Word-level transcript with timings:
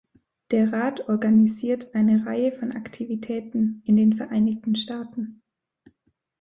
Der 0.49 0.73
Rat 0.73 1.09
organisiert 1.09 1.93
eine 1.93 2.25
Reihe 2.25 2.51
von 2.51 2.71
Aktivitäten 2.71 3.83
in 3.85 3.95
den 3.97 4.13
Vereinigten 4.13 4.73
Staaten. 4.73 5.43